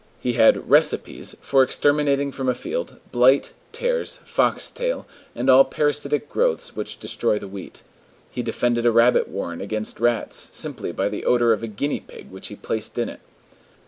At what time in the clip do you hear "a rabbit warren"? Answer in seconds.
8.87-9.61